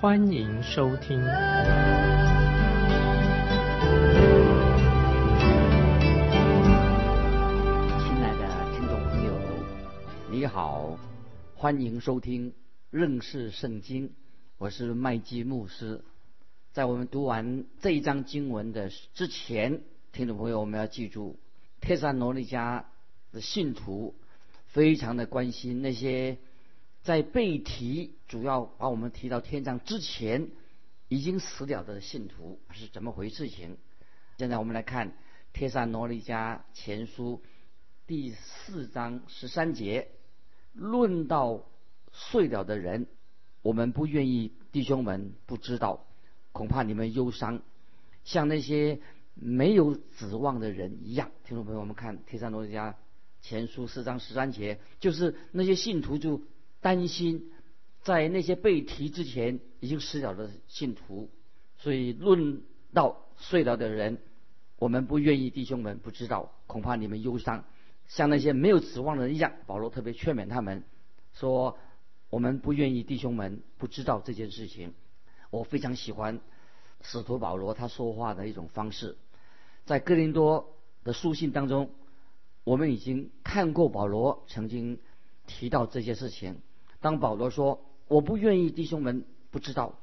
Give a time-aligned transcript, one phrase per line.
[0.00, 1.20] 欢迎收听。
[1.20, 1.28] 亲
[8.16, 9.38] 爱的听众朋友，
[10.30, 10.98] 你好，
[11.54, 12.54] 欢迎收听
[12.88, 14.14] 认识圣经。
[14.56, 16.02] 我是麦基牧师。
[16.72, 19.82] 在我们读完这一章经文的之前，
[20.12, 21.38] 听众朋友，我们要记住，
[21.82, 22.84] 帖撒罗尼迦
[23.32, 24.14] 的信徒
[24.64, 26.38] 非常的关心那些
[27.02, 30.48] 在被提主要把我们提到天上之前
[31.08, 33.78] 已经死了的信徒是怎么回事情。
[34.36, 35.12] 现在我们来看
[35.52, 37.42] 帖撒罗利迦前书
[38.06, 40.08] 第四章十三节，
[40.72, 41.64] 论到
[42.12, 43.06] 睡了的人，
[43.62, 46.06] 我们不愿意弟兄们不知道，
[46.52, 47.62] 恐怕你们忧伤，
[48.24, 49.00] 像那些
[49.34, 51.30] 没有指望的人一样。
[51.44, 52.94] 听众朋友，我们看帖撒罗利迦
[53.40, 56.42] 前书四章十三节，就是那些信徒就
[56.80, 57.50] 担心，
[58.02, 61.30] 在那些被提之前已经死了的信徒，
[61.76, 64.18] 所以论到睡了的人，
[64.78, 67.64] 我们不愿意弟兄们不知道，恐怕你们忧伤，
[68.08, 69.52] 像那些没有指望的人一样。
[69.66, 70.84] 保罗特别劝勉他们
[71.34, 71.78] 说，
[72.30, 74.94] 我们不愿意弟兄们不知道这件事情。
[75.50, 76.40] 我非常喜欢
[77.02, 79.16] 使徒保罗他说话的一种方式，
[79.84, 81.90] 在哥林多的书信当中，
[82.64, 84.98] 我们已经看过保罗曾经
[85.46, 86.60] 提到这些事情。
[87.00, 89.98] 当保罗说我不愿意弟兄们不知道，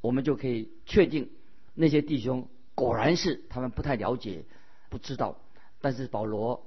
[0.00, 1.30] 我们就可以确定
[1.74, 4.44] 那些弟兄果然是他们不太了解、
[4.88, 5.36] 不知道。
[5.80, 6.66] 但是保罗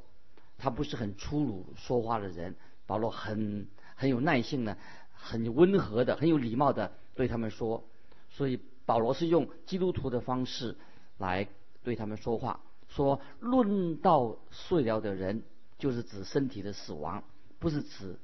[0.58, 4.78] 他不是很粗鲁说话的人，保罗很很有耐性的、
[5.14, 7.84] 很温和的、很有礼貌的对他们说。
[8.30, 10.76] 所以保罗是用基督徒的方式
[11.18, 11.48] 来
[11.84, 15.44] 对他们说话，说论到睡了的人，
[15.78, 17.24] 就是指身体的死亡，
[17.60, 18.18] 不是指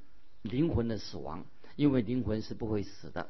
[0.45, 1.45] 灵魂的死亡，
[1.75, 3.29] 因为灵魂是不会死的。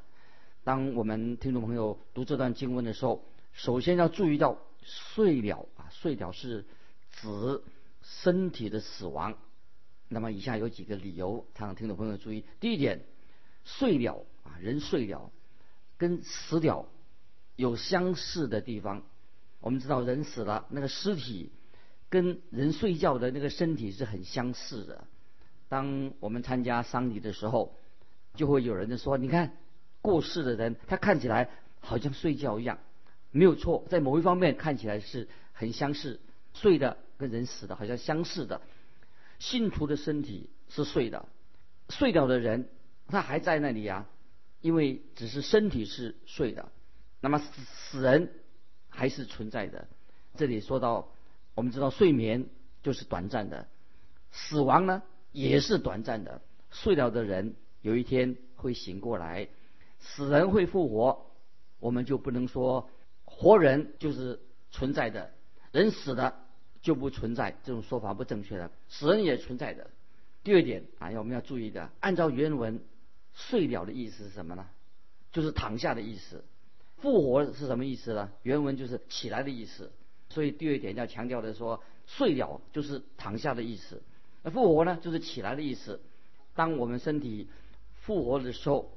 [0.64, 6.66] 当我们听众朋友读这段经文的时候，首先要注意到睡了啊，睡了是
[7.12, 7.62] 指
[8.02, 9.38] 身体的死亡。
[10.08, 12.44] 那么以下有几个理由，让听众朋友注意。
[12.60, 13.06] 第一点，
[13.64, 15.32] 睡了啊，人睡了。
[15.98, 16.90] 跟死了
[17.56, 19.04] 有相似的地方。
[19.62, 21.52] 我们知道人死了，那个尸体
[22.10, 25.08] 跟人睡觉的那个身体是很相似的。
[25.68, 27.76] 当我们参加丧礼的时候，
[28.34, 29.54] 就会有人说：“你看
[30.02, 31.50] 过世的人，他看起来
[31.80, 32.80] 好像睡觉一样。”
[33.32, 36.20] 没有错，在某一方面看起来是很相似，
[36.54, 38.62] 睡的跟人死的好像相似的。
[39.40, 41.26] 信徒的身体是睡的，
[41.90, 42.70] 睡掉的人
[43.08, 44.06] 他还在那里呀。
[44.62, 46.72] 因为只是身体是睡的，
[47.22, 48.32] 那么死死人
[48.90, 49.88] 还是存在的。
[50.38, 51.10] 这里说到，
[51.54, 52.48] 我们知道睡眠
[52.82, 53.68] 就是短暂的，
[54.32, 55.04] 死亡呢
[55.36, 56.42] 也是短暂的。
[56.72, 59.48] 睡了的人有一天会醒过来，
[60.00, 61.26] 死人会复活，
[61.80, 62.90] 我们就不能说
[63.26, 64.40] 活人就是
[64.72, 65.32] 存在的，
[65.72, 66.46] 人死了
[66.82, 68.72] 就不存在，这种说法不正确的。
[68.88, 69.90] 死人也存在的。
[70.44, 72.82] 第二点啊，要我们要注意的，按照原文。
[73.38, 74.66] 睡了的意思是什么呢？
[75.34, 76.46] 就是躺下的意思。
[77.00, 78.32] 复活是什么意思呢？
[78.44, 79.92] 原文就是起来的意思。
[80.30, 84.02] 所以第二点要强调的说，睡了就是躺下的意思。
[84.52, 86.02] 复活呢，就是起来的意思。
[86.54, 87.48] 当我们身体
[88.02, 88.92] 复活的时候，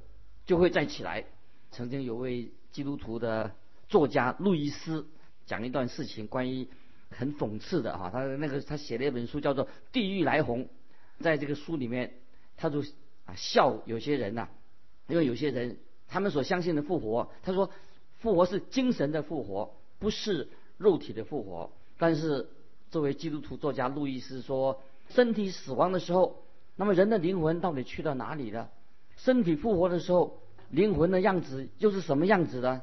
[0.46, 1.24] 就会再起来。
[1.70, 3.52] 曾经有位基督徒的
[3.88, 5.06] 作家路易斯
[5.46, 6.68] 讲一段事情，关于
[7.10, 10.64] 很讽刺的哈，他那个他写了一本书叫做《地狱来鸿》，
[11.20, 12.14] 在这个书里面，
[12.56, 12.82] 他就。
[13.28, 14.48] 啊，笑有些人呐，
[15.06, 15.76] 因为有些人
[16.08, 17.70] 他们所相信的复活，他说
[18.20, 20.48] 复活是精神的复活，不是
[20.78, 21.70] 肉体的复活。
[21.98, 22.48] 但是
[22.90, 26.42] 作为基督徒作家路易斯说，身体死亡的时候，
[26.76, 28.70] 那么人的灵魂到底去到哪里了？
[29.16, 30.38] 身体复活的时候，
[30.70, 32.82] 灵魂的样子又是什么样子的？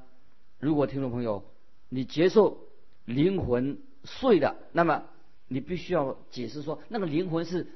[0.60, 1.44] 如果听众朋友
[1.89, 2.57] 你接受
[3.06, 5.04] 灵魂睡的，那么
[5.48, 7.68] 你必须要解释说，那个灵魂是。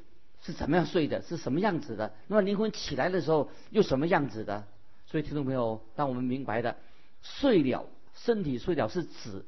[0.42, 1.22] 是怎么样睡的？
[1.22, 2.14] 是什么样子的？
[2.28, 4.66] 那么灵魂起来的时候又什么样子的？
[5.06, 6.78] 所以听众朋友，当我们明白的
[7.22, 7.86] 睡了，
[8.16, 9.44] 身体睡了是指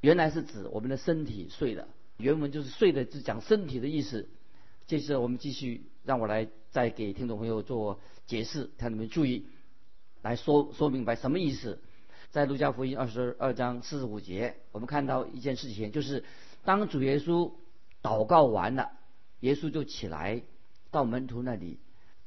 [0.00, 4.28] 原来是指我们的身体睡了，原文就是睡的，是讲身体的意思。
[4.86, 9.46] 这次我们继续，让我来再给听众朋友做解释，看你们注意
[10.22, 11.80] 来说说明白什么意思。
[12.30, 16.24] 在路加福音二十二章四十五节，我们看到一件事情，就是
[16.64, 17.52] 当主耶稣
[18.02, 18.90] 祷告完了，
[19.40, 20.42] 耶稣就起来
[20.90, 21.78] 到门徒那里，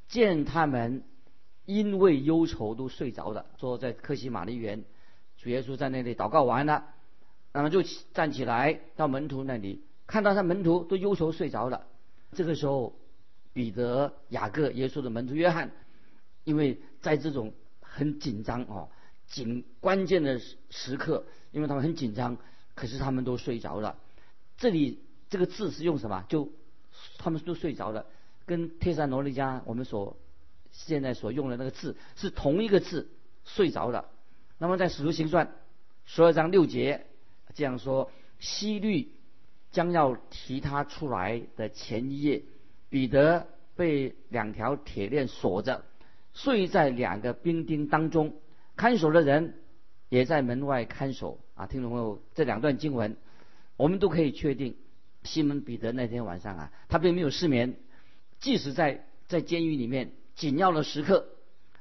[0.08, 1.02] 见他们
[1.64, 4.84] 因为忧愁都睡着了，说在克西玛丽园，
[5.38, 6.84] 主耶稣在那里祷告完了，
[7.52, 7.82] 那么就
[8.14, 11.88] 站起来到门徒那里，看到他门徒都忧愁睡着了，
[12.36, 12.94] 这个时候。
[13.56, 15.70] 彼得、雅各、耶稣的门徒约翰，
[16.44, 18.90] 因为在这种很紧张哦、
[19.28, 22.36] 紧关键的时时刻，因为他们很紧张，
[22.74, 23.96] 可是他们都睡着了。
[24.58, 25.00] 这里
[25.30, 26.26] 这个字是用什么？
[26.28, 26.52] 就
[27.16, 28.04] 他们都睡着了，
[28.44, 30.18] 跟帖山罗尼迦我们所
[30.70, 33.08] 现在所用的那个字是同一个字，
[33.46, 34.10] 睡着了。
[34.58, 35.50] 那么在使徒行传
[36.04, 37.06] 十二章六节
[37.54, 39.14] 这样说：西律
[39.76, 42.42] 将要提他出来的前一夜。
[42.88, 45.84] 彼得被两条铁链锁着，
[46.32, 48.40] 睡在两个兵丁当中，
[48.74, 49.52] 看守的人
[50.08, 51.40] 也在门外看守。
[51.56, 53.18] 啊，听众朋友，这两段经文，
[53.76, 54.78] 我们都可以确定，
[55.24, 57.76] 西门彼得那天晚上啊，他并没有失眠，
[58.40, 61.28] 即使在在监狱里面紧要的时刻，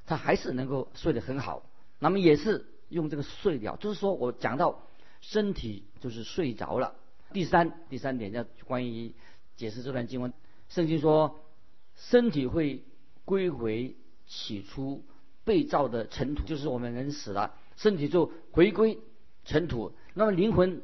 [0.06, 1.70] 他还是能够睡得很好。
[2.00, 4.86] 那么也是用这个睡了，就是说我讲到
[5.22, 6.96] 身体就是睡着了。
[7.36, 9.14] 第三第三点要关于
[9.58, 10.32] 解释这段经文。
[10.70, 11.38] 圣经说，
[11.94, 12.86] 身体会
[13.26, 15.04] 归回起初
[15.44, 19.00] 被造的尘土，就是我们人死了，身体就回归
[19.44, 19.92] 尘土。
[20.14, 20.82] 那么灵魂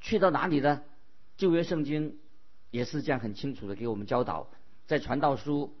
[0.00, 0.82] 去到哪里呢？
[1.36, 2.18] 旧约圣经
[2.72, 4.50] 也是这样很清楚的给我们教导，
[4.88, 5.72] 在传道书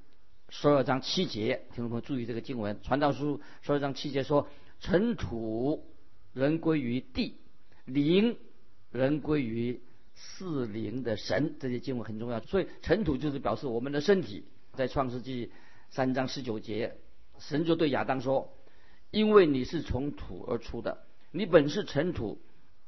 [0.50, 4.46] 十二章七节，听众朋友注意这个经文，传道书十二章七节说：
[4.78, 5.84] 尘土
[6.32, 7.40] 人归于地，
[7.84, 8.36] 灵
[8.92, 9.80] 人归于。
[10.16, 12.40] 四灵的神，这些经文很重要。
[12.40, 14.44] 所以尘土就是表示我们的身体。
[14.72, 15.52] 在创世纪
[15.88, 16.96] 三章十九节，
[17.38, 18.52] 神就对亚当说
[19.10, 22.38] ：“因为你是从土而出的，你本是尘土，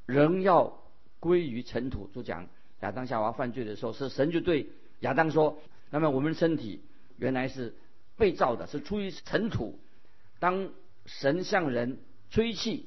[0.04, 0.82] 仍要
[1.19, 2.46] 归于尘土。”就讲
[2.80, 4.66] 亚当夏娃犯罪的时候，是神就对
[5.00, 5.58] 亚当说
[5.90, 6.82] ：“那么我们身体
[7.16, 7.75] 原来是
[8.19, 9.78] 被造的，是出于尘土。
[10.40, 10.70] 当
[11.06, 11.98] 神向人
[12.28, 12.86] 吹气，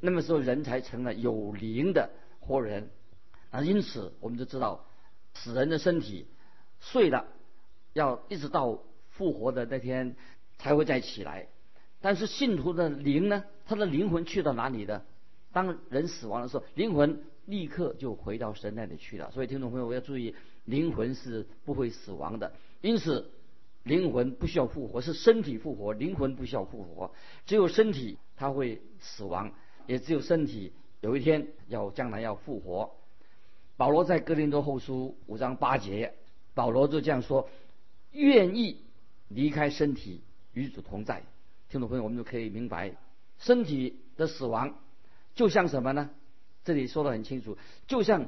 [0.00, 2.10] 那么时候人才成了有灵的
[2.40, 2.90] 活人。”
[3.54, 4.84] 啊，因此我们就知道，
[5.32, 6.26] 死人的身体
[6.80, 7.28] 睡了，
[7.92, 8.80] 要一直到
[9.10, 10.16] 复活的那天
[10.58, 11.46] 才会再起来。
[12.00, 15.02] 但是信徒的灵呢，他的灵魂去到哪里呢？
[15.52, 19.30] 当人死亡的时候，灵魂立刻就回到神那里去了。
[19.30, 20.34] 所以听众朋友，我要注意，
[20.64, 22.52] 灵魂是不会死亡的。
[22.80, 23.30] 因此，
[23.84, 27.12] 灵魂不需要复活，是身体复活，灵魂不需要复活。
[27.46, 29.52] 只有身体它会死亡，
[29.86, 32.96] 也只有身体有一天要将来要复活。
[33.76, 36.14] 保罗在哥林多后书五章八节，
[36.54, 37.48] 保罗就这样说
[38.12, 38.84] ：“愿意
[39.26, 40.22] 离开身体
[40.52, 41.24] 与主同在。”
[41.68, 42.92] 听众朋友，我们就可以明白，
[43.38, 44.78] 身体的死亡
[45.34, 46.10] 就像什么呢？
[46.62, 48.26] 这里说的很清楚，就像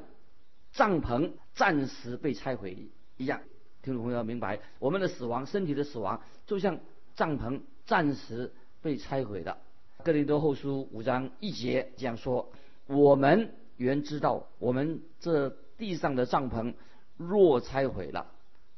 [0.73, 3.39] 帐篷暂时被拆毁一样。
[3.81, 6.79] 听众朋友要明白，我们的死亡，身体的死亡，就像
[7.15, 8.51] 帐篷暂时
[8.81, 9.57] 被拆毁的。
[10.03, 12.51] 哥林多后书五章一节这样说
[12.87, 16.73] ：“我们。”原知道，我们这地上的帐篷
[17.15, 18.27] 若拆毁了，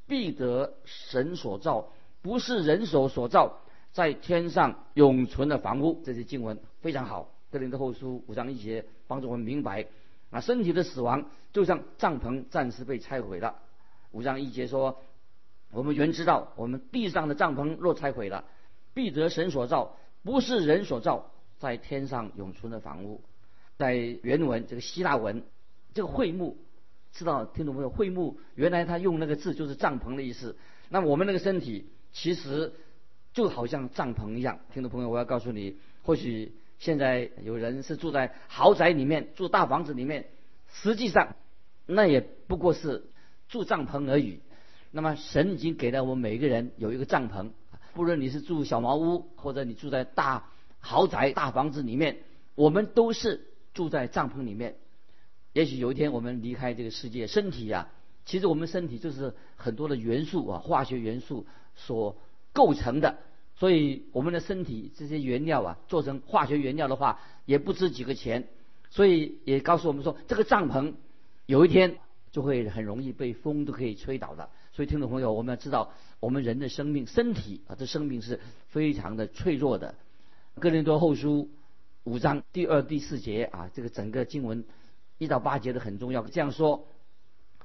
[0.07, 1.89] 必得神所造，
[2.21, 3.59] 不是人手所造，
[3.91, 6.01] 在天上永存的房屋。
[6.05, 7.31] 这些经文非常好。
[7.51, 9.87] 哥林的后书五章一节帮助我们明白，
[10.29, 13.55] 啊，身体的死亡就像帐篷暂时被拆毁了。
[14.11, 15.01] 五章一节说，
[15.71, 18.43] 我们原知道，我们地上的帐篷若拆毁了，
[18.93, 23.21] 必得神所造，不是人所造，在天上永存的房屋。
[23.79, 25.41] 在原文这个希腊文，
[25.93, 26.57] 这个会幕，
[27.13, 27.89] 知道听懂没有？
[27.89, 30.57] 会幕原来他用那个字就是帐篷的意思。
[30.89, 32.73] 那我们那个身体其实
[33.31, 34.59] 就好像帐篷一样。
[34.73, 40.25] 听众朋友，我要告诉你，或许现在有人是住在豪宅里面，住大房子里面，
[40.73, 41.37] 实际上
[41.85, 43.05] 那也不过是
[43.47, 44.41] 住帐篷而已。
[44.91, 47.51] 那么神已经给了我们每一个人有一个帐篷，
[47.93, 50.49] 不论你是住小茅屋，或者你住在大
[50.81, 52.17] 豪宅、大房子里面，
[52.55, 53.45] 我们都是。
[53.79, 54.75] 住在帐篷里面，
[55.53, 57.87] 也许有一天我们离开这个世界，身体呀，
[58.25, 61.45] 其实我们身体就是很多的元素啊，化学元素
[61.77, 62.17] 所
[62.51, 63.19] 构成的。
[63.55, 68.49] 所以我们的身体这些原料啊，做成化学原料的话，也不值几个钱。
[68.89, 70.95] 所以也告诉我们说，这个帐篷
[71.45, 71.99] 有一天
[72.31, 74.49] 就会很容易被风都可以吹倒的。
[74.73, 79.95] 所以听众朋友，我们要知道，我们人的生命、身体啊，这生命是非常的脆弱的。
[80.59, 81.49] 哥林多后书。
[82.03, 84.63] 五章第二、第四节啊，这个整个经文
[85.17, 86.23] 一到八节都很重要。
[86.23, 86.87] 这样说，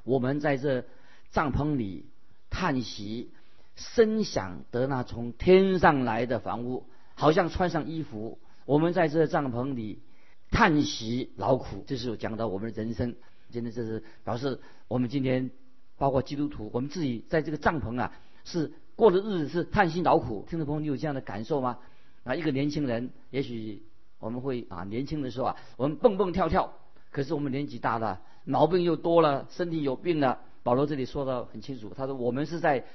[0.03, 0.85] 我们在这
[1.31, 2.07] 帐篷里
[2.51, 3.31] 叹息，
[3.77, 10.03] 深想得那从天上来的房屋，好像穿上衣服，我们在这帐篷里
[10.51, 13.17] 叹息劳苦，这是有讲到我们的人生。
[13.51, 15.51] 真的，这是表示我们今天
[15.97, 18.13] 包括基督徒，我们自己在这个帐篷啊，
[18.45, 20.45] 是过的日子是叹息劳苦。
[20.51, 21.79] 听众朋友，你有这样的感受吗？
[22.25, 23.83] 啊，一个年轻人，也许
[24.25, 26.73] 我们会啊，年轻的时候啊，我们蹦蹦跳跳，
[27.11, 30.41] 可是我们年纪大了，毛病又多了，身体有病了。
[30.63, 32.87] 保罗这里说的很清楚，他说我们是在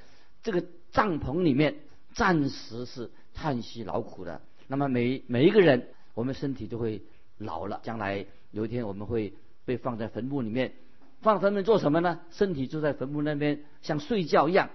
[0.42, 1.76] 这个帐篷里面
[2.14, 4.42] 暂时是叹息劳苦的。
[4.66, 7.04] 那么每每一个人，我们身体都会
[7.38, 10.74] 老了，将来有一天我们会被放在坟墓里面，
[11.22, 12.22] 放坟墓做什么呢？
[12.32, 14.72] 身体就在坟墓那边像睡觉一样，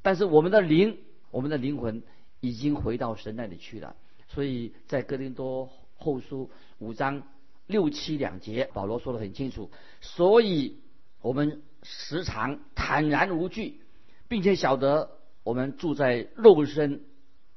[0.00, 0.96] 但是我们的灵，
[1.30, 2.02] 我们的灵魂
[2.40, 3.94] 已经回到神那里去了。
[4.30, 7.22] 所以在哥林多后书五章
[7.66, 10.78] 六七两节，保罗说的很清楚，所以
[11.20, 13.82] 我们时常坦然无惧，
[14.26, 15.10] 并且晓得
[15.42, 17.04] 我们住在肉身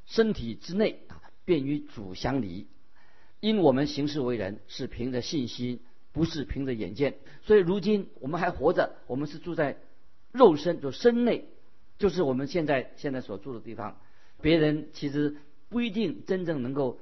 [0.05, 1.17] 身体之内啊。
[1.43, 2.67] 便与主相离，
[3.39, 5.79] 因我们行事为人是凭着信心，
[6.13, 7.15] 不是凭着眼见。
[7.41, 9.77] 所以如今我们还活着，我们是住在
[10.31, 11.45] 肉身，就身内，
[11.98, 14.00] 就是我们现在现在所住的地方。
[14.39, 15.36] 别人其实
[15.67, 17.00] 不一定真正能够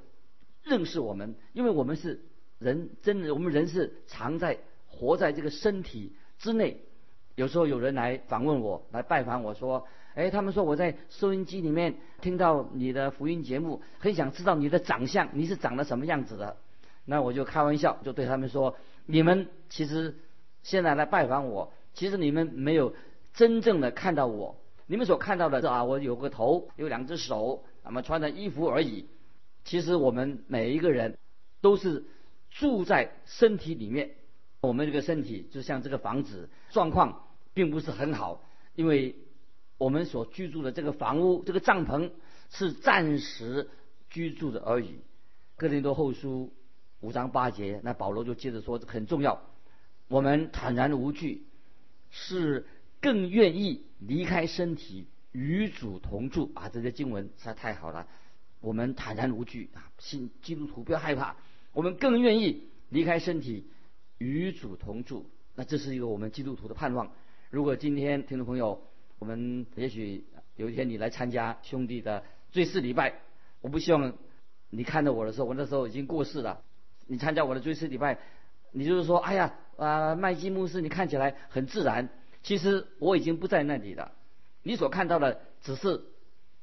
[0.62, 2.20] 认识我们，因为我们是
[2.58, 6.82] 人，真的我们人是藏在活在这个身体之内。
[7.34, 9.86] 有时候有人来访问我，来拜访我说。
[10.14, 16.56] 哎，他们说我在收音机里面听到你的福音节目，很想知道你的长相，你是长得什么样子的？
[17.04, 18.76] 那我就开玩笑，就对他们说：
[19.06, 20.16] 你们其实
[20.64, 22.92] 现在来拜访我，其实你们没有
[23.34, 29.06] 真正的看到我，你们所看到的是啊，我有个头，有两只手，那么穿的衣服而已。
[29.70, 31.16] 其实我们每一个人
[31.60, 32.04] 都是
[32.50, 34.16] 住在身体里面，
[34.60, 38.42] 我们这个身体就像这个房子，状况并不是很好，
[38.74, 39.14] 因为。
[39.78, 42.10] 我们所居住的这个房屋，这个帐篷
[42.50, 43.70] 是暂时
[44.10, 44.98] 居住的而已。
[45.56, 46.52] 哥林多后书
[47.00, 49.40] 五章八节，那保罗就接着说很重要。
[50.08, 51.46] 我们坦然无惧，
[52.10, 52.66] 是
[53.00, 56.68] 更愿意离开身体与主同住啊！
[56.68, 58.06] 这些经文实在太好了。
[58.60, 61.36] 我们坦然无惧啊，信基督徒不要害怕。
[61.72, 63.70] 我们更愿意离开身体
[64.18, 65.30] 与主同住。
[65.54, 67.12] 那这是一个我们基督徒的盼望。
[67.50, 68.82] 如果今天听众朋友，
[69.18, 70.24] 我们也许
[70.56, 73.14] 有一天你来参加兄弟的追思礼拜，
[73.60, 74.14] 我不希望
[74.70, 76.62] 你看到我的时候，我那时候已经过世了。
[77.06, 78.18] 你参加我的追思礼拜，
[78.72, 82.08] 你就是说，哎呀，啊，麦基牧师，你看起来很自然。
[82.42, 84.12] 其实我已经不在那里了。
[84.62, 86.02] 你所看到的只是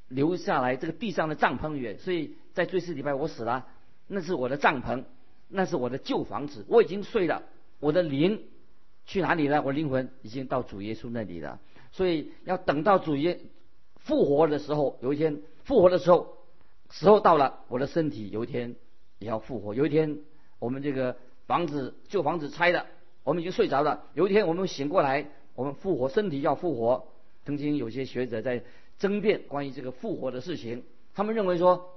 [0.08, 1.98] 留下来这个地上的帐篷里。
[1.98, 3.68] 所以在追思礼拜我死了，
[4.08, 5.04] 那是我的帐篷，
[5.48, 7.44] 那是我的旧房子，我已经睡了。
[7.80, 8.42] 我的灵
[9.06, 9.62] 去哪里了？
[9.62, 11.60] 我灵魂已经到主耶稣那里了。
[11.92, 13.40] 所以要等到主耶
[13.96, 16.38] 复活的时候，有一天复活的时候，
[16.90, 18.76] 时候到了，我的身体有一天
[19.20, 19.74] 也要复活。
[19.74, 20.20] 有一天
[20.60, 22.86] 我们这个房子旧房子拆了，
[23.24, 24.06] 我们已经睡着了。
[24.14, 27.08] 有一天我们醒过来，我们复活，身体要复活。
[27.46, 28.64] 曾经有些学者在
[29.00, 31.90] 争辩关于这个复活的事情，他们认为说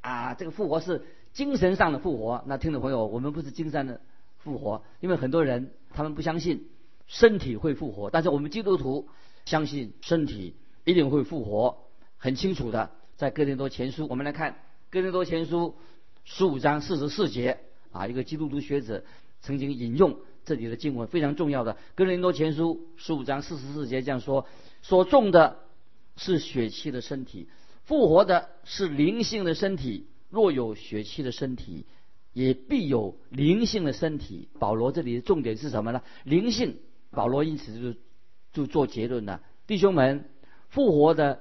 [0.00, 2.42] 啊，这个复活是精神上的复活。
[2.46, 4.00] 那听众朋友，我们不是精神的
[4.38, 6.68] 复活，因为很多人他们不相信
[7.06, 9.08] 身体会复活，但是我们基督徒。
[9.44, 10.54] 相信身体
[10.84, 11.78] 一定会复活，
[12.16, 12.92] 很清楚的。
[13.16, 14.54] 在哥林多前书，我们来看
[14.88, 15.74] 哥林多前书
[16.22, 17.58] 十五章四十四节
[17.90, 19.02] 啊，一个基督徒学者
[19.40, 21.76] 曾经引用这里的经文，非常重要的。
[21.96, 24.46] 哥林多前书十五章四十四节这样说：
[24.80, 25.58] 所种的
[26.16, 27.48] 是血气的身体，
[27.84, 30.06] 复活的是灵性的身体。
[30.30, 31.84] 若有血气的身体，
[32.32, 34.48] 也必有灵性的身体。
[34.58, 36.02] 保罗这里的重点是什么呢？
[36.24, 36.76] 灵性。
[37.10, 37.98] 保罗因此就。
[38.52, 40.28] 就做结论了，弟兄们，
[40.68, 41.40] 复活的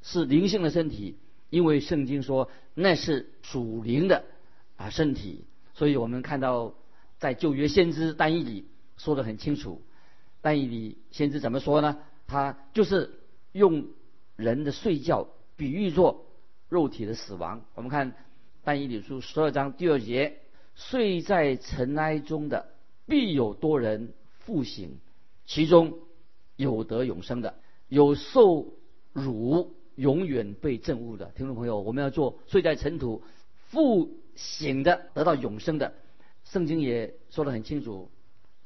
[0.00, 1.18] 是灵性的身体，
[1.50, 4.24] 因为圣经说那是属灵的
[4.76, 6.74] 啊身体，所以我们看到
[7.18, 8.64] 在旧约先知但以理
[8.96, 9.82] 说的很清楚，
[10.40, 11.98] 但以理先知怎么说呢？
[12.26, 13.20] 他就是
[13.52, 13.88] 用
[14.38, 16.24] 人的睡觉比喻作
[16.70, 17.66] 肉体的死亡。
[17.74, 18.14] 我们看
[18.62, 20.38] 但以理书十二章第二节，
[20.74, 22.70] 睡在尘埃中的
[23.04, 24.98] 必有多人复醒，
[25.44, 25.98] 其中。
[26.56, 27.54] 有得永生的，
[27.86, 28.74] 有受
[29.12, 33.22] 辱永远被憎恶的听众朋友，我们要做睡在尘土
[33.68, 35.94] 复醒的，得到永生的。
[36.42, 38.10] 圣经也说得很清楚，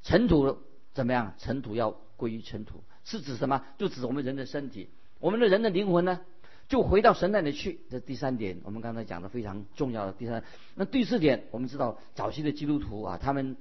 [0.02, 0.56] 尘土
[0.94, 1.34] 怎么样？
[1.36, 3.62] 尘土要归于尘土，是指什么？
[3.76, 4.88] 就指我们人的身体，
[5.22, 6.20] 我们的人的灵魂呢，
[6.68, 7.80] 就回到神那里去。
[7.88, 10.12] 这第三点，我们刚才讲的非常重要的。
[10.12, 10.42] 第三，
[10.74, 13.56] 那第四点，我们知道早期的基督徒啊，他们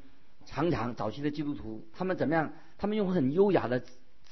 [0.46, 2.52] 常常早期的基督徒，他们怎么样？
[2.78, 3.82] 他们用很优雅的。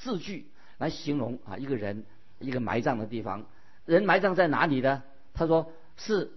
[0.02, 2.06] 字句来形容啊，一个人
[2.40, 3.46] 一个埋葬的地方，
[3.84, 5.04] 人埋葬在哪里呢？
[5.34, 6.32] 他说是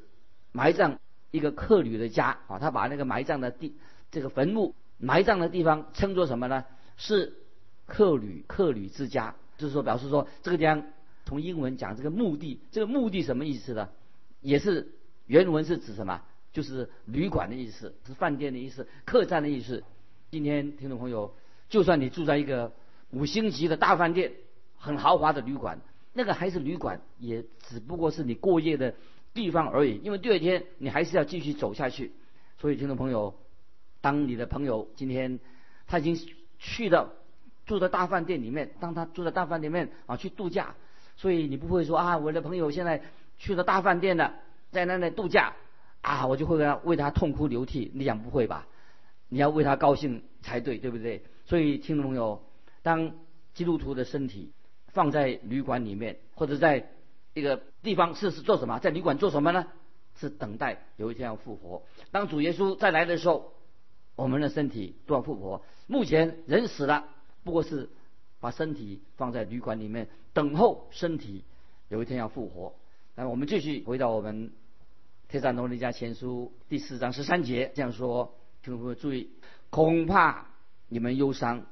[0.50, 0.98] 埋葬
[1.30, 3.76] 一个客旅的家啊，他把那个埋葬的地
[4.10, 6.64] 这个坟墓埋葬的地方称作什么呢？
[6.96, 7.34] 是
[7.86, 10.84] 客旅客旅之家，就是说表示说这个地方
[11.24, 13.90] 从英文讲这个墓地，这个墓地什么意思呢？
[14.40, 14.88] 也是
[15.26, 16.20] 原文是指什么？
[16.52, 19.84] 就是旅馆的意思，是饭店的意思，客栈的意思。
[20.32, 21.32] 今天听众朋友，
[21.68, 22.72] 就算你住在一个
[23.10, 24.32] 五星级的大饭店，
[24.76, 25.78] 很豪华的旅馆，
[26.12, 28.96] 那个还是旅馆，也只不过是你过夜的
[29.32, 30.00] 地方而已。
[30.02, 32.10] 因为第二天你还是要继续走下去。
[32.58, 33.36] 所以听众朋友，
[34.00, 35.38] 当你的朋友今天
[35.86, 36.18] 他已经
[36.58, 37.12] 去到
[37.66, 40.74] 住在大饭店里面，当他住在大饭店里面啊去度假，
[41.16, 43.02] 所以你不会说啊，我的朋友现在
[43.38, 44.34] 去了大饭店了，
[44.70, 45.54] 在那里度假。
[46.00, 47.92] 啊，我就会为他为他痛哭流涕。
[47.94, 48.66] 你想不会吧？
[49.28, 51.22] 你要为他高兴才对，对不对？
[51.46, 52.42] 所以听众朋友，
[52.82, 53.12] 当
[53.54, 54.52] 基督徒的身体
[54.88, 56.90] 放在旅馆里面，或者在
[57.34, 58.80] 一个地方是是做什么？
[58.80, 59.68] 在旅馆做什么呢？
[60.16, 61.82] 是等待有一天要复活。
[62.10, 63.52] 当主耶稣再来的时候，
[64.16, 65.62] 我们的身体都要复活。
[65.86, 67.06] 目前人死了，
[67.44, 67.88] 不过是
[68.40, 71.44] 把身体放在旅馆里面，等候身体
[71.88, 72.74] 有一天要复活。
[73.14, 74.52] 那我们继续回到我们。
[75.34, 79.30] 《铁山罗尼家前书》第四章十三节这样说，听众朋友注意，
[79.70, 80.48] 恐怕
[80.88, 81.64] 你们忧伤，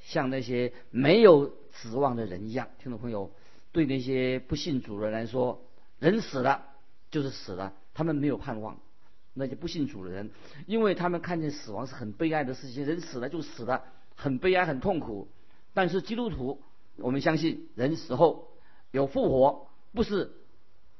[0.00, 2.68] 像那些没有指望的人一样。
[2.78, 3.32] 听众朋友，
[3.72, 5.64] 对那些不信主的人来说，
[5.98, 6.66] 人死了
[7.10, 8.78] 就是死了，他们没有盼望。
[9.32, 10.30] 那些不信主的人，
[10.66, 13.84] 因为他们看见死亡是很悲哀的事情，人死了就死了，
[14.18, 15.28] 很悲哀很痛苦。
[15.72, 16.60] 但是基督徒，
[16.96, 18.48] 我们相信人死后
[18.90, 20.32] 有复活，不是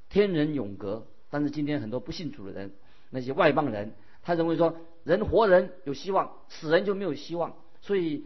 [0.08, 1.06] 天人永隔。
[1.28, 2.70] 但是今天很多不信主的人，
[3.10, 7.54] 那些外邦人，他认为说人活人有希望，死人就没有希望。
[7.80, 8.24] 所以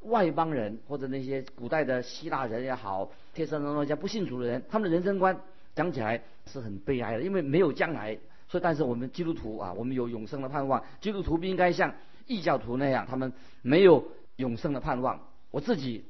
[0.00, 5.38] 外邦人或者那些古代的希腊人也好，天山人那些不信主的人，他们的人生观
[5.74, 8.18] 讲起来是很悲哀的，因为没有将来。
[8.48, 10.82] 所以，但是我们基督徒啊，我们有永生的盼望。
[11.00, 11.94] 基督徒不应该像
[12.26, 14.04] 异教徒那样，他们没有
[14.40, 15.20] 永生的盼望。
[15.52, 16.04] 我自己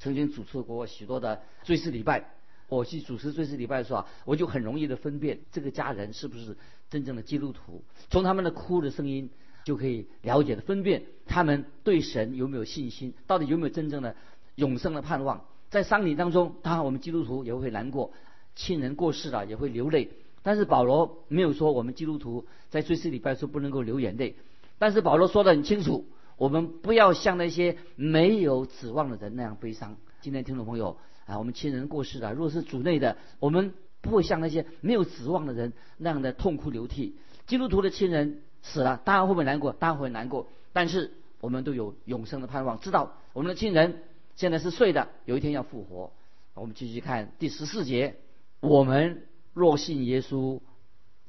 [0.00, 2.30] 曾经主持过许多的追思礼拜。
[2.68, 6.56] 我去主持追思礼拜的时候，我就很容易的分辨这个家人是不是
[6.90, 9.30] 真正的基督徒，从他们的哭的声音
[9.64, 14.16] 就可以了解的分辨他们对神有没有信心，到底有没有真正的
[14.54, 15.44] 永生的盼望。
[15.68, 18.12] 在丧礼当中，当然我们基督徒也会难过，
[18.56, 20.10] 亲人过世了也会流泪。
[20.42, 24.36] 但是保罗没有说我们基督徒在追思礼拜时候不能够流眼泪，
[24.78, 29.96] 但是保罗说的很清楚，我们不要像那些没有指望的人那样悲伤。
[30.20, 30.98] 今天听众朋友。
[31.26, 37.16] 啊，我们亲人过世了，如果是主内的，我们不会像那些没有指望的人那样的痛哭流涕。
[37.46, 39.72] 基督徒的亲人死了，当然会不会难过？
[39.72, 40.48] 当然会难过。
[40.74, 44.02] 但是我们都有永生的盼望，知道我们的亲人
[44.36, 46.12] 现在是睡的，有一天要复活。
[46.52, 48.16] 我们继续看第十四节：
[48.60, 50.60] 我们若信耶稣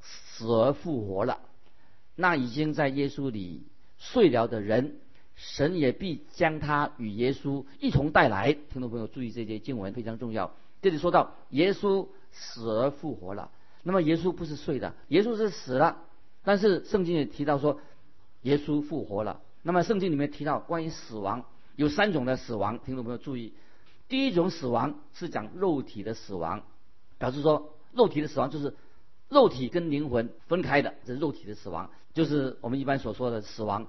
[0.01, 1.39] 死而复活了，
[2.15, 3.65] 那已经在耶稣里
[4.11, 4.97] 睡了的人。
[5.35, 8.53] 神也必将他与耶稣一同带来。
[8.53, 10.53] 听众朋友注意，这些经文非常重要。
[10.81, 13.51] 这里说到耶稣死而复活了，
[13.83, 15.97] 那么耶稣不是睡的，耶稣是死了。
[16.41, 17.81] 但是圣经也提到说，
[18.43, 19.41] 耶稣复活了。
[19.61, 21.43] 那么圣经里面提到关于死亡
[21.75, 23.53] 有三种的死亡，听众朋友注意，
[24.07, 26.63] 第一种死亡是讲肉体的死亡，
[27.17, 28.73] 表示说肉体的死亡就是
[29.27, 33.87] 肉体跟灵魂分开的，这是肉体的死亡，就是我们一般所说的死亡，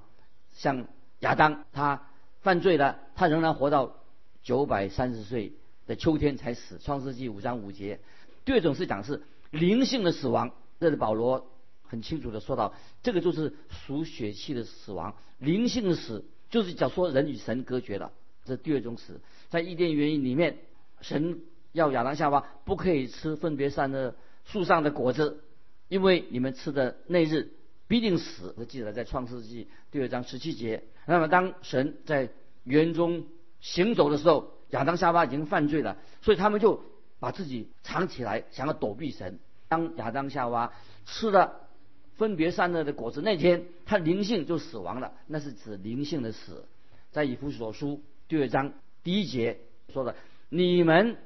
[0.56, 0.86] 像。
[1.20, 2.02] 亚当他
[2.42, 3.96] 犯罪了，他仍然活到
[4.42, 5.54] 九百三十岁
[5.86, 6.78] 的秋天才死。
[6.78, 8.00] 创世纪五章五节。
[8.44, 11.50] 第二种是讲是灵性的死亡，这是保罗
[11.84, 15.16] 很清楚的说到，这个就是属血气的死亡。
[15.38, 18.12] 灵性的死就是讲说人与神隔绝了，
[18.44, 19.18] 这是第二种死。
[19.48, 20.58] 在伊甸园里面，
[21.00, 21.40] 神
[21.72, 24.14] 要亚当夏娃不可以吃分别善恶
[24.44, 25.42] 树上的果子，
[25.88, 27.52] 因为你们吃的那日。
[27.88, 28.54] 必定死。
[28.56, 30.82] 我记得在创世纪第二章十七节。
[31.06, 32.28] 那么当神在
[32.64, 33.26] 园中
[33.60, 36.82] 行走的时候，亚当夏娃已经犯罪了，所以他们就
[37.20, 39.38] 把自己藏起来，想要躲避神。
[39.68, 40.72] 当亚当夏娃
[41.04, 41.68] 吃了
[42.16, 45.12] 分别善恶的果子那天，他灵性就死亡了。
[45.26, 46.64] 那是指灵性的死。
[47.12, 48.72] 在以弗所书第二章
[49.02, 49.58] 第一节
[49.92, 50.16] 说的
[50.50, 51.16] ：“你们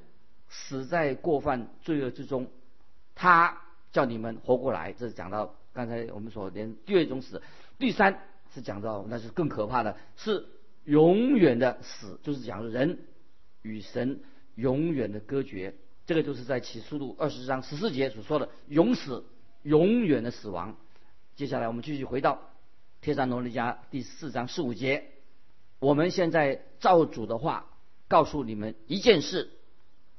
[0.49, 2.49] 死在过犯罪恶之中，
[3.15, 5.55] 他叫你们活过来。”这是讲到。
[5.73, 7.41] 刚才我们所连第二种死，
[7.79, 8.21] 第三
[8.53, 10.45] 是讲到那是更可怕的，是
[10.85, 12.99] 永远的死，就是讲人
[13.63, 14.21] 与神
[14.57, 15.75] 永远的隔绝。
[16.07, 19.25] 这个就是在启示录二十章十四节所说的永死、
[19.63, 20.77] 永远的死亡。
[21.37, 22.41] 接下来我们继续回到
[23.01, 25.05] 天山罗尼迦第四章十五节，
[25.79, 27.67] 我们现在照主的话
[28.09, 29.51] 告诉你们一件事：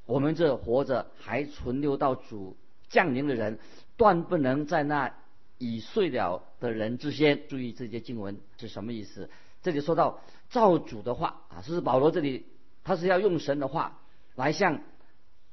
[0.05, 2.55] 我们这活着还存留到主
[2.87, 3.59] 降临的人，
[3.97, 5.13] 断不能在那。
[5.61, 7.47] 已睡了的人之先。
[7.47, 9.29] 注意这些经文是什么意思？
[9.61, 10.19] 这里说到
[10.49, 12.47] 造主的话啊，是保罗这里
[12.83, 13.99] 他是要用神的话
[14.35, 14.81] 来向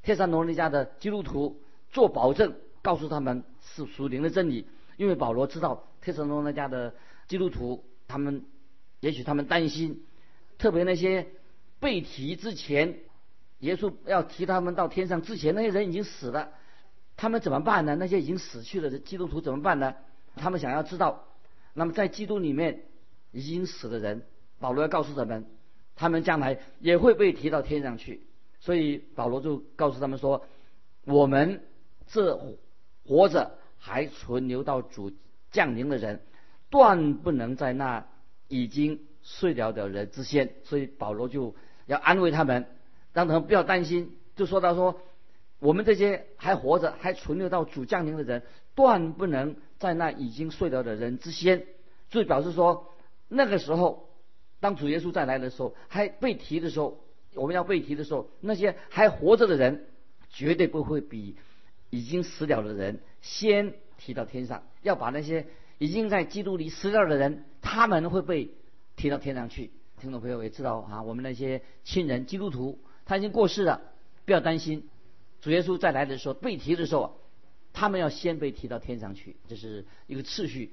[0.02, 4.66] 天山罗尼家的基督徒做保证，告诉他们是属灵的真理。
[4.96, 6.94] 因为保罗知道天山罗尼家的
[7.28, 8.46] 基督徒，他们
[9.00, 10.04] 也许他们担心，
[10.56, 11.28] 特别那些
[11.78, 12.98] 被提之前，
[13.58, 16.50] 耶稣要提他们到天上之前，那些人已经死了。
[17.18, 17.96] 他们怎么办呢？
[17.96, 19.96] 那些已经死去了的基督徒怎么办呢？
[20.36, 21.24] 他们想要知道，
[21.74, 22.84] 那么在基督里面
[23.32, 24.22] 已经死的人，
[24.60, 25.44] 保罗要告诉他们，
[25.96, 28.22] 他们将来也会被提到天上去。
[28.60, 30.46] 所以保罗就告诉他们说
[31.06, 31.64] ：“我们
[32.06, 32.40] 这
[33.04, 35.10] 活着还存留到主
[35.50, 36.22] 降临的人，
[36.70, 38.06] 断不能在那
[38.46, 42.66] 已经睡了的人之先。”所以保罗就要安慰他们，
[43.12, 45.00] 让他们不要担心，就说到说。
[45.58, 48.42] 我们这些还活着、还存留到主降临的人，
[48.74, 51.66] 断不能在那已经睡了的人之先。
[52.10, 52.92] 就表示说，
[53.28, 54.08] 那个时候，
[54.60, 57.00] 当主耶稣再来的时候，还被提的时候，
[57.34, 59.86] 我们要被提的时候，那些还活着的人，
[60.30, 61.36] 绝对不会比
[61.90, 64.62] 已经死了的人先提到天上。
[64.82, 65.46] 要把那些
[65.78, 68.50] 已经在基督里死掉的人，他们会被
[68.96, 69.70] 提到天上去。
[70.00, 73.82] 听众朋友也知道啊，我们那些亲人基督徒，他已经过世了，
[74.24, 74.88] 不要担心。
[75.40, 77.20] 主耶稣再来的时候，被提的时候，
[77.72, 80.72] 他们要先被提到天上去，这是一个次序。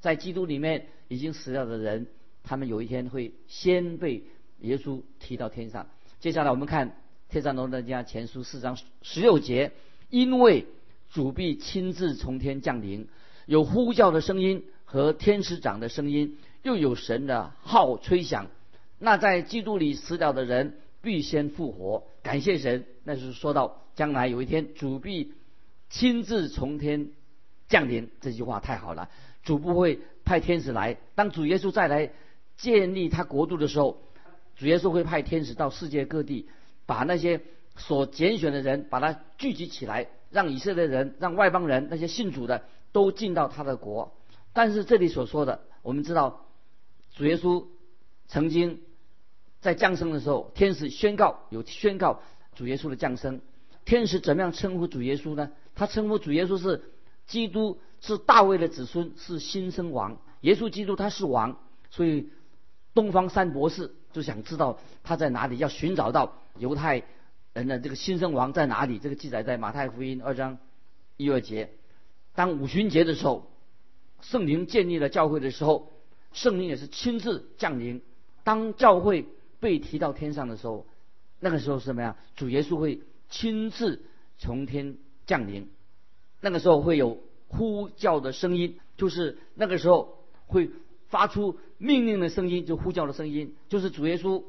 [0.00, 2.06] 在基督里面已经死掉的人，
[2.44, 4.22] 他们有一天会先被
[4.60, 5.88] 耶稣提到天上。
[6.20, 6.90] 接下来我们看
[7.28, 9.72] 《天上龙的家前书》四章十六节，
[10.10, 10.66] 因为
[11.10, 13.08] 主必亲自从天降临，
[13.46, 18.46] 有呼叫的声音和天使长的声音，又有神的号吹响，
[19.00, 22.04] 那在基督里死掉的人必先复活。
[22.22, 23.82] 感谢神，那是说到。
[23.98, 25.32] 将来有一天，主必
[25.90, 27.10] 亲自从天
[27.66, 28.08] 降临。
[28.20, 29.10] 这句话太好了，
[29.42, 30.96] 主不会派天使来。
[31.16, 32.12] 当主耶稣再来
[32.56, 34.00] 建立他国度的时候，
[34.54, 36.48] 主耶稣会派天使到世界各地，
[36.86, 37.40] 把那些
[37.74, 44.16] 所拣选的人，把他聚集起来，让以色列人、让外邦人、那些信主的都进到他的国。
[44.52, 46.46] 但是这里所说的，我们知道，
[47.16, 47.66] 主耶稣
[48.28, 48.80] 曾经
[49.60, 52.22] 在降生的时候，天使宣告有宣告
[52.54, 53.40] 主耶稣的降生。
[53.88, 55.50] 天使怎么样称呼主耶稣呢？
[55.74, 56.82] 他称呼主耶稣是
[57.26, 60.20] 基督，是大卫的子孙，是新生王。
[60.42, 62.28] 耶稣基督他是王，所以
[62.92, 67.02] 东方三博士就想知道他在哪里，要寻找到犹太
[67.54, 68.98] 人的这个新生王在哪里。
[68.98, 70.58] 这个记载在马太福音二章
[71.16, 71.70] 一二节。
[72.34, 73.50] 当五旬节的时候，
[74.20, 75.94] 圣灵建立了教会的时候，
[76.34, 78.02] 圣灵也是亲自降临。
[78.44, 79.24] 当教会
[79.60, 80.86] 被提到天上的时候，
[81.40, 82.16] 那个时候是什么呀？
[82.36, 83.00] 主耶稣会。
[83.28, 84.02] 亲自
[84.38, 85.68] 从天降临，
[86.40, 90.70] 那个时候会有呼叫的声音，就是那个时候会
[91.08, 94.44] 发出命令的声音，就呼叫的声音，就是主耶稣，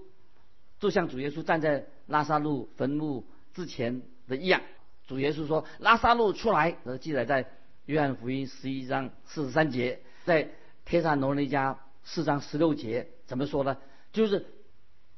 [0.80, 4.62] 就像主耶稣站在拉萨路坟墓之前的一样。
[5.08, 7.50] 主耶稣说：“拉萨路出来。”呃，记载在
[7.86, 10.52] 约翰福音十一章四十三节，在
[10.86, 13.78] 天上罗尼迦四章十六节，怎么说呢？
[14.14, 14.46] 就是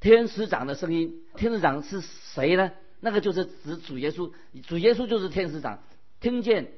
[0.00, 1.22] 天使长的声音。
[1.36, 2.72] 天使长是谁呢？
[3.04, 4.30] 那个就是指主耶稣，
[4.68, 5.82] 主耶稣就是天使长，
[6.20, 6.72] 听见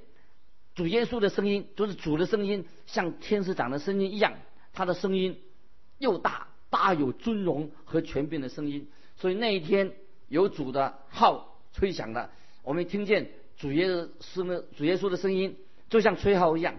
[0.75, 4.33] 主耶稣的声音，就是主的声音，像天使长的声音一样，
[4.73, 5.39] 他的声音
[5.99, 8.89] 又大，大有尊荣和权柄的声音。
[9.17, 9.93] 所以那一天
[10.29, 12.31] 有主的号吹响了，
[12.63, 13.87] 我们听见主耶
[14.23, 15.59] 稣的主耶稣的声音，
[15.91, 16.77] 就像吹号一样。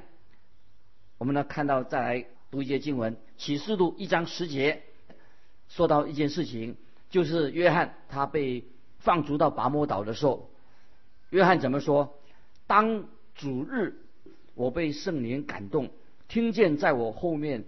[1.20, 4.82] 我们呢看到再来读一节经文，启示录一章十节，
[5.70, 6.78] 说到一件事情，
[7.12, 8.64] 就是约翰他被。
[9.06, 10.50] 放逐到拔摩岛的时候，
[11.30, 12.18] 约翰怎么说？
[12.66, 13.94] 当主日，
[14.56, 15.92] 我被圣灵感动，
[16.28, 17.66] 听见在我后面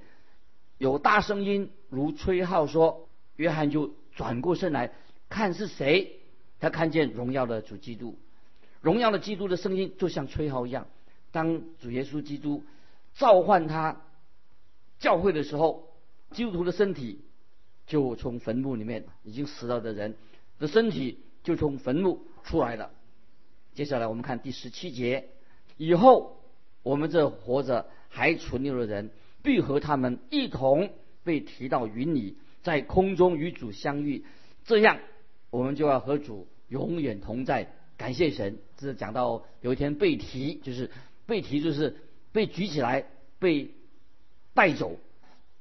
[0.80, 4.92] 有大声音如吹号说，约翰就转过身来
[5.30, 6.20] 看是谁。
[6.60, 8.18] 他看见荣耀的主基督，
[8.82, 10.88] 荣耀的基督的声音就像吹号一样。
[11.32, 12.64] 当主耶稣基督
[13.14, 14.02] 召唤他
[14.98, 15.88] 教会的时候，
[16.32, 17.22] 基督徒的身体
[17.86, 20.16] 就从坟墓里面已经死了的人
[20.58, 21.20] 的身体。
[21.48, 22.92] 就从坟墓出来了。
[23.74, 25.30] 接下来我们看第十七节，
[25.78, 26.42] 以后
[26.84, 29.12] 我们这活着还存留的人，
[29.44, 30.90] 必和他们一同
[31.24, 34.26] 被提到云里，在空中与主相遇。
[34.66, 35.00] 这样，
[35.50, 37.72] 我们就要和主永远同在。
[37.96, 38.58] 感谢神！
[38.76, 40.92] 这是讲到有一天被提，就是
[41.26, 41.96] 被提，就是
[42.34, 43.06] 被举起来，
[43.40, 43.72] 被
[44.54, 44.98] 带走，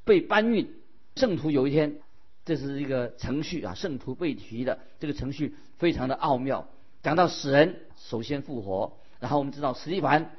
[0.05, 0.69] 被搬运。
[1.15, 2.01] 圣徒有一天。
[2.47, 6.69] 这是一个程序啊，圣徒被提的这个程序非常的奥妙。
[7.03, 10.31] 讲到死人首先复活，然后我们知道史蒂凡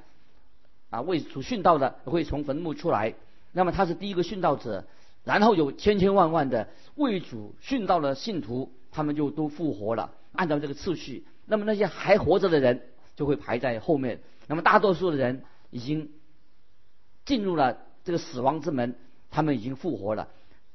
[0.89, 3.13] 啊为主殉道的会从坟墓出来，
[3.52, 4.86] 那么他是第一个殉道者，
[5.26, 11.26] 然后有千千万万的为主殉道的信徒，他们就都复活了，按照这个次序。
[11.46, 16.12] 那么那些还活着的人就会排在后面，那么大多数的人已经
[17.26, 18.96] 进入了这个死亡之门，
[19.30, 20.30] 他们已经复活了。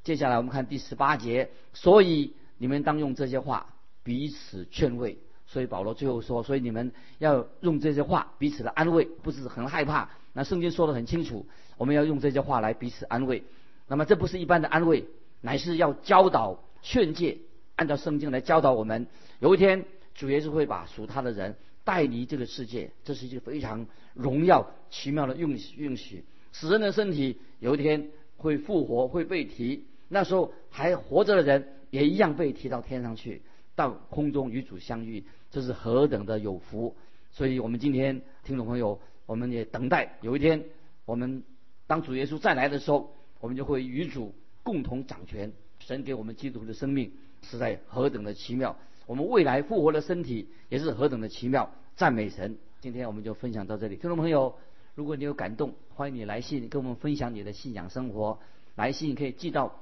[0.04, 5.18] 接下来我们看第十八节，所以你们当用这些话彼此劝慰。
[5.46, 10.08] 所以保罗最后说，所以你们要用这些话彼此的安慰，不是很害怕。
[10.32, 13.44] 那圣经说的很清楚，我们要用这些话来彼此安慰。
[13.86, 15.04] 那么这不是一般的安慰，
[15.42, 17.38] 乃是要教导劝诫，
[17.76, 19.06] 按照圣经来教导我们。
[19.40, 19.84] 有一天
[20.14, 26.24] 主耶稣会把属他的人带离这个世界，这是一个非常荣耀奇妙的运运许。
[26.52, 29.84] 死人的身体有一天会复活，会被提。
[30.12, 33.40] 那时候还活着的人也一样被提到天上去，
[33.74, 35.24] 到空中与主相遇。
[35.50, 36.94] 这是何等的有福！
[37.30, 40.64] 所以我们今天听众朋友，我们也等待有一天，
[41.06, 41.42] 我们
[41.86, 45.50] 当主耶稣再来的时候，我们就会与主共同掌权。
[45.78, 48.76] 神给我们基督的生命实在何等的奇妙！
[49.06, 51.70] 我们未来复活的身体也是何等的奇妙！
[51.96, 52.58] 赞美神！
[52.82, 53.96] 今天我们就分享到这里。
[53.96, 54.56] 听众朋友，
[54.94, 58.38] 如果你有感动，欢迎你来信跟我们分享你的信仰生活。
[58.74, 59.81] 来信可以寄到